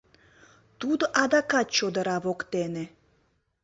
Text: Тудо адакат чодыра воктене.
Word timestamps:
Тудо 0.79 1.05
адакат 1.23 1.67
чодыра 1.77 2.17
воктене. 2.25 2.83